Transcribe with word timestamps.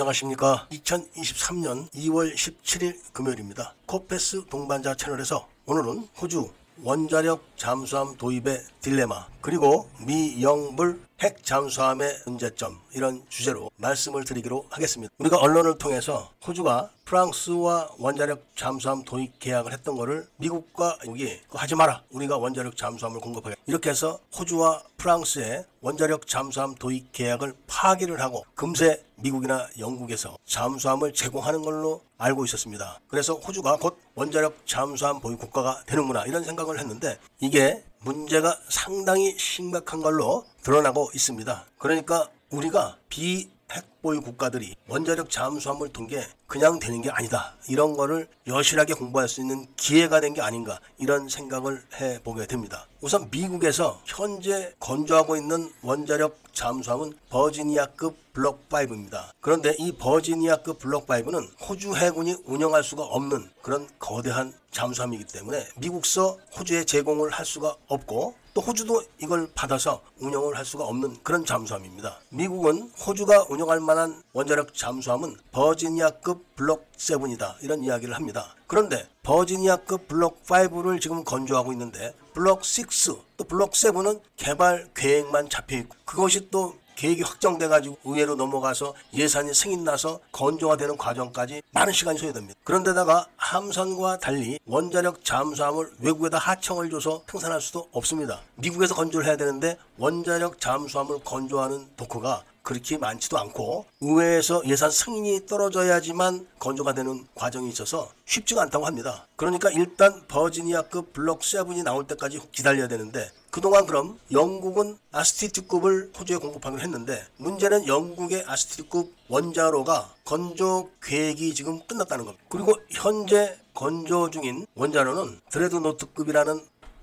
안녕하십니까. 0.00 0.66
2023년 0.70 1.90
2월 1.90 2.32
17일 2.34 2.96
금요일입니다. 3.12 3.74
코페스 3.84 4.46
동반자 4.48 4.94
채널에서 4.94 5.46
오늘은 5.66 6.08
호주 6.18 6.50
원자력 6.82 7.44
잠수함 7.56 8.16
도입의 8.16 8.62
딜레마 8.80 9.26
그리고 9.42 9.90
미영불 10.06 10.98
핵 11.22 11.44
잠수함의 11.44 12.20
문제점 12.24 12.80
이런 12.94 13.22
주제로 13.28 13.70
말씀을 13.76 14.24
드리기로 14.24 14.66
하겠습니다. 14.70 15.12
우리가 15.18 15.36
언론을 15.36 15.76
통해서 15.76 16.30
호주가 16.46 16.90
프랑스와 17.04 17.90
원자력 17.98 18.42
잠수함 18.56 19.04
도입 19.04 19.38
계약을 19.38 19.72
했던 19.72 19.96
거를 19.96 20.26
미국과 20.36 20.98
미국이 21.02 21.40
하지 21.50 21.74
마라. 21.74 22.02
우리가 22.10 22.38
원자력 22.38 22.76
잠수함을 22.76 23.20
공급하게. 23.20 23.56
이렇게 23.66 23.90
해서 23.90 24.18
호주와 24.38 24.82
프랑스의 24.96 25.66
원자력 25.82 26.26
잠수함 26.26 26.74
도입 26.74 27.12
계약을 27.12 27.54
파기를 27.66 28.20
하고 28.20 28.44
금세 28.54 29.04
미국이나 29.16 29.68
영국에서 29.78 30.38
잠수함을 30.46 31.12
제공하는 31.12 31.62
걸로 31.62 32.02
알고 32.16 32.44
있었습니다. 32.46 33.00
그래서 33.08 33.34
호주가 33.34 33.76
곧 33.76 33.98
원자력 34.14 34.66
잠수함 34.66 35.20
보유 35.20 35.36
국가가 35.36 35.82
되는구나 35.86 36.24
이런 36.24 36.44
생각을 36.44 36.78
했는데 36.78 37.18
이게 37.40 37.82
문제가 38.02 38.58
상당히 38.68 39.36
심각한 39.38 40.00
걸로 40.00 40.46
드러나고 40.62 41.10
있습니다. 41.14 41.66
그러니까 41.78 42.28
우리가 42.50 42.96
비핵 43.08 43.99
보유 44.02 44.20
국가들이 44.20 44.74
원자력 44.88 45.30
잠수함을 45.30 45.92
둔 45.92 46.06
게 46.06 46.26
그냥 46.46 46.78
되는 46.80 47.00
게 47.02 47.10
아니다. 47.10 47.54
이런 47.68 47.94
거를 47.96 48.26
여실하게 48.46 48.94
공부할 48.94 49.28
수 49.28 49.40
있는 49.40 49.66
기회가 49.76 50.20
된 50.20 50.34
게 50.34 50.40
아닌가 50.40 50.80
이런 50.98 51.28
생각을 51.28 51.82
해보게 52.00 52.46
됩니다. 52.46 52.86
우선 53.00 53.28
미국에서 53.30 54.00
현재 54.04 54.72
건조하고 54.80 55.36
있는 55.36 55.72
원자력 55.82 56.38
잠수함은 56.52 57.12
버지니아급 57.30 58.16
블록 58.32 58.68
5입니다. 58.68 59.30
그런데 59.40 59.74
이 59.78 59.92
버지니아급 59.92 60.78
블록 60.78 61.06
5는 61.06 61.48
호주 61.68 61.94
해군이 61.96 62.36
운영할 62.44 62.82
수가 62.84 63.02
없는 63.04 63.50
그런 63.62 63.88
거대한 63.98 64.52
잠수함이기 64.70 65.24
때문에 65.24 65.66
미국서 65.78 66.38
호주에 66.56 66.84
제공을 66.84 67.30
할 67.30 67.44
수가 67.44 67.74
없고 67.88 68.34
또 68.54 68.60
호주도 68.60 69.02
이걸 69.18 69.48
받아서 69.54 70.00
운영을 70.18 70.56
할 70.56 70.64
수가 70.64 70.84
없는 70.84 71.18
그런 71.22 71.44
잠수함입니다. 71.44 72.20
미국은 72.30 72.90
호주가 73.06 73.46
운영할 73.48 73.80
만한 73.90 74.22
원자력 74.34 74.72
잠수함은 74.72 75.36
버지니아급 75.50 76.54
블록 76.54 76.92
7이다. 76.96 77.56
이런 77.62 77.82
이야기를 77.82 78.14
합니다. 78.14 78.54
그런데 78.68 79.08
버지니아급 79.24 80.06
블록 80.06 80.44
5를 80.44 81.00
지금 81.00 81.24
건조하고 81.24 81.72
있는데 81.72 82.14
블록 82.32 82.62
6, 82.62 83.26
또 83.36 83.42
블록 83.42 83.72
7은 83.72 84.20
개발 84.36 84.88
계획만 84.94 85.48
잡혀 85.48 85.78
있고 85.78 85.96
그것이 86.04 86.50
또 86.52 86.76
계획이 86.94 87.22
확정돼 87.22 87.66
가지고 87.66 87.96
의회로 88.04 88.34
넘어가서 88.34 88.94
예산이 89.14 89.54
승인나서 89.54 90.20
건조가 90.32 90.76
되는 90.76 90.98
과정까지 90.98 91.62
많은 91.72 91.92
시간이 91.94 92.18
소요됩니다. 92.18 92.54
그런데다가 92.62 93.26
함선과 93.38 94.18
달리 94.18 94.58
원자력 94.66 95.24
잠수함을 95.24 95.90
외국에다 95.98 96.36
하청을 96.36 96.90
줘서 96.90 97.22
생산할 97.30 97.62
수도 97.62 97.88
없습니다. 97.92 98.40
미국에서 98.56 98.94
건조를 98.94 99.26
해야 99.26 99.36
되는데 99.36 99.78
원자력 99.96 100.60
잠수함을 100.60 101.20
건조하는 101.24 101.88
도크가 101.96 102.44
그렇게 102.62 102.98
많지도 102.98 103.38
않고 103.38 103.86
의회에서 104.00 104.62
예산 104.66 104.90
승인이 104.90 105.46
떨어져야지만 105.46 106.46
건조가 106.58 106.94
되는 106.94 107.26
과정이 107.34 107.68
있어서 107.70 108.10
쉽지가 108.26 108.62
않다고 108.62 108.86
합니다. 108.86 109.26
그러니까 109.36 109.70
일단 109.70 110.22
버지니아급 110.28 111.12
블록 111.12 111.40
7이 111.40 111.82
나올 111.82 112.06
때까지 112.06 112.40
기다려야 112.52 112.88
되는데 112.88 113.30
그동안 113.50 113.84
그럼 113.86 114.18
영국은 114.30 114.96
아스티트급을 115.10 116.12
호주에 116.16 116.36
공급하기로 116.36 116.80
했는데 116.82 117.24
문제는 117.38 117.88
영국의 117.88 118.44
아스티트급 118.46 119.12
원자로가 119.28 120.14
건조 120.24 120.90
계획이 121.02 121.54
지금 121.54 121.84
끝났다는 121.86 122.24
겁니다. 122.24 122.44
그리고 122.48 122.74
현재 122.90 123.58
건조 123.74 124.30
중인 124.30 124.66
원자로는 124.74 125.40
드레드노트급이라는 125.50 126.60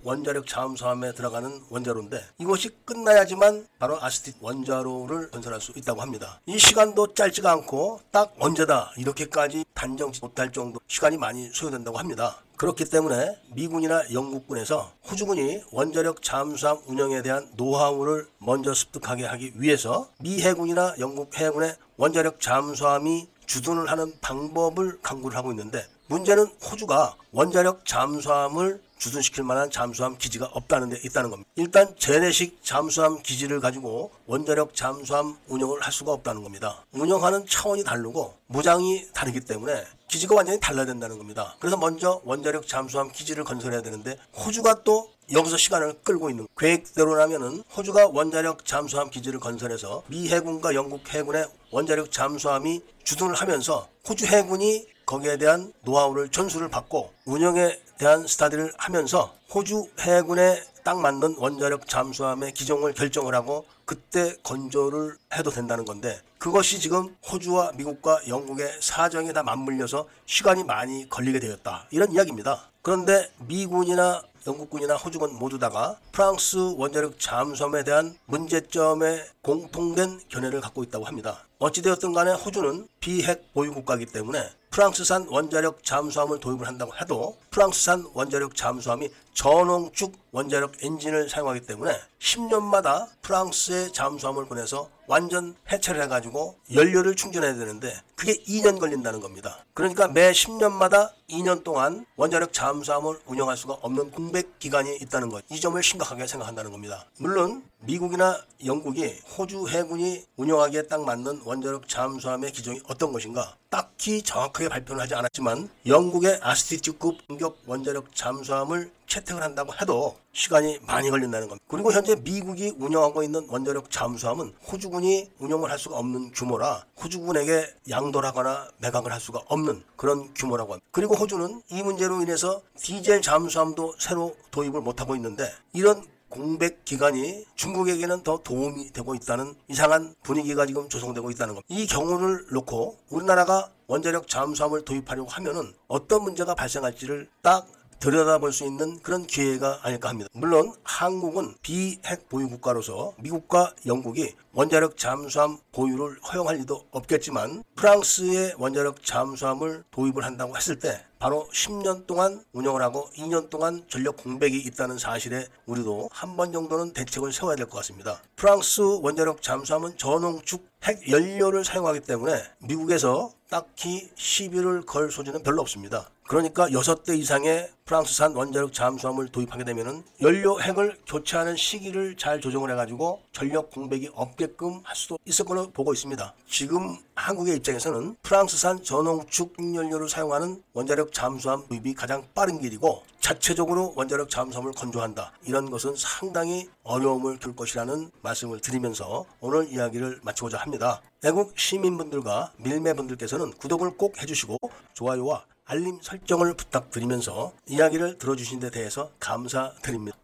원자력 0.08 0.48
잠수함에 0.48 1.12
들어가는 1.12 1.64
원자로인데 1.70 2.24
이것이 2.38 2.70
끝나야지만 2.86 3.68
바로 3.78 4.02
아스티 4.02 4.36
원자로를 4.40 5.32
건설할 5.32 5.60
수 5.60 5.74
있다고 5.76 6.02
합니다. 6.02 6.40
이 6.46 6.58
시간도 6.58 7.14
짧지가 7.14 7.52
않고 7.52 8.00
딱 8.10 8.34
언제다 8.40 8.94
이렇게까지 8.96 9.66
단정치 9.74 10.22
못할 10.22 10.54
정도 10.54 10.80
시간이 10.88 11.18
많이 11.18 11.50
소요된다고 11.52 11.98
합니다. 11.98 12.38
그렇기 12.56 12.86
때문에 12.86 13.38
미군이나 13.54 14.14
영국군에서 14.14 14.94
호주군이 15.12 15.64
원자력 15.74 16.24
잠수함 16.24 16.80
운영에 16.88 17.22
대한 17.22 17.52
노하우를 17.58 18.28
먼저 18.38 18.74
습득하게 18.74 19.26
하기 19.26 19.56
위해서 19.56 20.08
미 20.20 20.42
해군이나 20.42 20.96
영국 21.00 21.38
해군의 21.38 21.76
원자력 21.98 22.40
잠수함이 22.40 23.28
주둔을 23.46 23.92
하는 23.92 24.14
방법을 24.22 25.02
강구를 25.02 25.36
하고 25.38 25.52
있는데 25.52 25.86
문제는 26.08 26.46
호주가 26.64 27.16
원자력 27.34 27.86
잠수함을 27.86 28.87
주둔시킬 28.98 29.44
만한 29.44 29.70
잠수함 29.70 30.18
기지가 30.18 30.48
없다는 30.54 30.90
데 30.90 31.00
있다는 31.04 31.30
겁니다. 31.30 31.50
일단 31.56 31.96
재래식 31.98 32.60
잠수함 32.64 33.22
기지를 33.22 33.60
가지고 33.60 34.12
원자력 34.26 34.76
잠수함 34.76 35.38
운영을 35.48 35.82
할 35.82 35.94
수가 35.94 36.12
없다는 36.14 36.44
겁니다. 36.44 36.86
운영하는 36.92 37.46
차원이 37.48 37.84
다르고 37.84 38.36
무장이 38.48 39.08
다르기 39.14 39.42
때문에 39.42 39.84
기지가 40.08 40.36
완전히 40.36 40.60
달라야 40.60 40.86
된다는 40.86 41.18
겁니다. 41.18 41.56
그래서 41.60 41.78
먼저 41.78 42.22
원자력 42.24 42.68
잠수함 42.68 43.12
기지를 43.12 43.44
건설해야 43.44 43.82
되는데 43.82 44.18
호주가 44.36 44.84
또 44.84 45.12
여기서 45.34 45.58
시간을 45.58 46.00
끌고 46.04 46.30
있는 46.30 46.48
계획대로라면은 46.58 47.64
호주가 47.76 48.08
원자력 48.08 48.66
잠수함 48.66 49.10
기지를 49.10 49.40
건설해서 49.42 50.04
미 50.08 50.30
해군과 50.30 50.74
영국 50.74 51.08
해군의 51.14 51.48
원자력 51.72 52.12
잠수함이 52.12 52.82
주둔을 53.04 53.36
하면서 53.36 53.90
호주 54.08 54.26
해군이 54.26 54.88
거기에 55.06 55.38
대한 55.38 55.74
노하우를 55.84 56.30
전수를 56.30 56.70
받고 56.70 57.12
운영에 57.26 57.80
대한 57.98 58.26
스타디를 58.28 58.74
하면서 58.78 59.34
호주 59.54 59.90
해군에 60.00 60.64
딱 60.84 61.00
맞는 61.00 61.36
원자력 61.38 61.88
잠수함의 61.88 62.54
기종을 62.54 62.94
결정을 62.94 63.36
하고 63.36 63.66
그때 63.86 64.36
건조를 64.44 65.18
해도 65.36 65.50
된다는 65.52 65.84
건데 65.84 66.22
그것이 66.38 66.80
지금 66.80 67.16
호주와 67.30 67.74
미국과 67.74 68.22
영국의 68.28 68.78
사정에 68.80 69.34
다 69.34 69.44
맞물려서 69.44 70.08
시간이 70.26 70.64
많이 70.64 71.10
걸리게 71.10 71.40
되었다. 71.40 71.88
이런 71.92 72.12
이야기입니다. 72.12 72.70
그런데 72.82 73.30
미군이나 73.48 74.22
영국군이나 74.48 74.96
호주군 74.96 75.38
모두 75.38 75.60
다가 75.60 75.98
프랑스 76.14 76.56
원자력 76.78 77.20
잠수함에 77.20 77.84
대한 77.84 78.18
문제점에 78.26 79.26
공통된 79.42 80.22
견해를 80.30 80.62
갖고 80.62 80.84
있다고 80.84 81.04
합니다. 81.04 81.46
어찌되었든 81.60 82.14
간에 82.14 82.32
호주는 82.32 82.88
비핵 83.02 83.54
보유 83.54 83.74
국가이기 83.74 84.06
때문에 84.06 84.42
프랑스산 84.70 85.28
원자력 85.30 85.84
잠수함을 85.84 86.40
도입을 86.40 86.66
한다고 86.66 86.94
해도 87.02 87.38
프랑스산 87.58 88.06
원자력 88.14 88.56
잠수함이 88.56 89.10
전홍축 89.34 90.14
원자력 90.32 90.84
엔진을 90.84 91.28
사용하기 91.28 91.62
때문에 91.62 91.92
10년마다 92.20 93.08
프랑스의 93.24 93.94
잠수함을 93.94 94.46
보내서 94.46 94.90
완전 95.08 95.56
해체를 95.72 96.04
해가지고 96.04 96.58
연료를 96.74 97.16
충전해야 97.16 97.56
되는데 97.56 97.94
그게 98.16 98.34
2년 98.44 98.80
걸린다는 98.80 99.22
겁니다. 99.22 99.64
그러니까 99.74 100.08
매 100.08 100.32
10년마다 100.32 101.12
2년 101.30 101.64
동안 101.64 102.06
원자력 102.16 102.52
잠수함을 102.52 103.20
운영할 103.26 103.56
수가 103.58 103.74
없는 103.82 104.12
공백 104.12 104.60
기간이 104.60 104.98
있다는 104.98 105.30
것. 105.30 105.44
이 105.50 105.60
점을 105.60 105.82
심각하게 105.82 106.28
생각한다는 106.28 106.72
겁니다. 106.72 107.06
물론 107.20 107.64
미국이나 107.80 108.40
영국이 108.66 109.20
호주 109.38 109.68
해군이 109.70 110.26
운영하기에 110.36 110.84
딱 110.84 111.04
맞는 111.06 111.42
원자력 111.46 111.88
잠수함의 111.88 112.52
기종이 112.52 112.82
어떤 112.88 113.14
것인가 113.14 113.56
딱히 113.70 114.22
정확하게 114.22 114.70
발표는 114.70 115.02
하지 115.02 115.16
않았지만 115.16 115.70
영국의 115.86 116.40
아스티튜급 116.42 117.18
원자력 117.66 118.16
잠수함을 118.16 118.92
채택을 119.08 119.42
한다고 119.42 119.74
해도 119.82 120.18
시간이 120.34 120.80
많이 120.86 121.10
걸린다는 121.10 121.48
겁니다. 121.48 121.66
그리고 121.68 121.92
현재 121.92 122.16
미국이 122.16 122.74
운영하고 122.78 123.24
있는 123.24 123.48
원자력 123.50 123.90
잠수함은 123.90 124.54
호주군이 124.72 125.32
운영을 125.40 125.72
할 125.72 125.80
수가 125.80 125.98
없는 125.98 126.32
규모라 126.32 126.86
호주군에게 127.02 127.74
양도를 127.90 128.28
하거나 128.28 128.68
매각을 128.80 129.12
할 129.12 129.20
수가 129.20 129.42
없는 129.48 129.84
그런 129.96 130.34
규모라고 130.34 130.74
합니다. 130.74 130.88
그리고 130.92 131.16
호주는 131.16 131.62
이 131.70 131.84
문제로 131.84 132.22
인해서 132.22 132.62
디젤 132.78 133.22
잠수함도 133.22 133.96
새로 133.98 134.36
도입을 134.52 134.82
못하고 134.82 135.16
있는데 135.16 135.52
이런 135.74 136.04
공백 136.30 136.86
기간이 136.86 137.46
중국에게는 137.56 138.24
더 138.24 138.38
도움이 138.44 138.92
되고 138.92 139.16
있다는 139.16 139.56
이상한 139.68 140.16
분위기가 140.24 140.66
지금 140.66 140.90
조성되고 140.90 141.32
있다는 141.32 141.56
겁니다. 141.56 141.68
이 141.70 141.88
경우를 141.88 142.46
놓고 142.52 142.98
우리나라가 143.10 143.72
원자력 143.88 144.28
잠수함을 144.28 144.84
도입하려고 144.84 145.30
하면은 145.30 145.74
어떤 145.88 146.24
문제가 146.24 146.56
발생할지를 146.56 147.30
딱 147.42 147.68
들여다볼 148.00 148.54
수 148.54 148.64
있는 148.64 149.00
그런 149.00 149.26
기회가 149.26 149.80
아닐까 149.82 150.10
합니다. 150.10 150.30
물론 150.34 150.72
한국은 150.84 151.56
비핵 151.62 152.30
보유 152.30 152.48
국가로서 152.48 153.14
미국과 153.18 153.74
영국이 153.86 154.36
원자력 154.54 154.98
잠수함 154.98 155.58
보유를 155.72 156.20
허용할 156.22 156.58
리도 156.58 156.86
없겠지만 156.92 157.64
프랑스의 157.76 158.54
원자력 158.58 159.04
잠수함을 159.04 159.84
도입을 159.90 160.24
한다고 160.24 160.56
했을 160.56 160.78
때 160.78 161.07
바로 161.20 161.48
10년 161.52 162.06
동안 162.06 162.44
운영을 162.54 162.82
하고 162.82 163.10
2년 163.16 163.50
동안 163.50 163.84
전력 163.90 164.18
공백이 164.18 164.58
있다는 164.60 164.98
사실에 164.98 165.48
우리도 165.66 166.10
한 166.12 166.38
번 166.38 166.54
정도는 166.54 166.94
대책을 166.94 167.34
세워야 167.34 167.56
될 167.56 167.66
것 167.68 167.78
같습니다. 167.78 168.22
프랑스 168.36 168.82
원자력 169.02 169.42
잠수함은 169.42 169.98
전홍축 169.98 170.64
핵 170.84 171.10
연료를 171.10 171.66
사용하기 171.66 172.02
때문에 172.02 172.44
미국에서 172.60 173.32
딱히 173.50 174.10
시비를 174.16 174.86
걸 174.86 175.10
소지는 175.12 175.42
별로 175.42 175.62
없습니다. 175.62 176.08
그러니까 176.28 176.68
6대 176.68 177.18
이상의 177.18 177.72
프랑스산 177.86 178.36
원자력 178.36 178.74
잠수함을 178.74 179.30
도입하게 179.30 179.64
되면은 179.64 180.04
연료 180.22 180.60
핵을 180.60 180.98
교체하는 181.08 181.56
시기를 181.56 182.18
잘 182.18 182.42
조정을 182.42 182.70
해가지고 182.72 183.22
전력 183.32 183.72
공백이 183.72 184.10
없게끔 184.14 184.82
할 184.84 184.94
수도 184.94 185.18
있을 185.24 185.46
걸로 185.46 185.72
보고 185.72 185.94
있습니다. 185.94 186.34
지금 186.50 186.98
한국의 187.16 187.56
입장에서는 187.56 188.18
프랑스산 188.24 188.84
전홍축 188.84 189.56
연료를 189.74 190.10
사용하는 190.10 190.62
원자력 190.74 191.14
잠수함 191.14 191.66
도입이 191.70 191.94
가장 191.94 192.28
빠른 192.36 192.60
길이고 192.60 193.04
자체적으로 193.22 193.94
원자력 193.96 194.30
잠수함을 194.30 194.74
건조한다. 194.74 195.32
이런 195.46 195.72
것은 195.72 195.96
상당히 195.96 196.70
어려움을 196.84 197.40
줄 197.40 197.56
것이라는 197.56 198.12
말씀을 198.22 198.60
드리면서 198.60 199.26
오늘 199.40 199.72
이야기를 199.72 200.20
마치고자 200.24 200.58
합니다. 200.58 201.02
애국 201.24 201.58
시민분들과 201.58 202.52
밀매분들께서는 202.58 203.52
구독을 203.52 203.96
꼭 203.96 204.22
해주시고 204.22 204.58
좋아요와 204.94 205.46
알림 205.70 206.00
설정을 206.02 206.54
부탁드리면서 206.54 207.52
이야기를 207.68 208.20
들어주신 208.20 208.62
데 208.62 208.72
대해서 208.72 209.12
감사드립니다. 209.20 210.16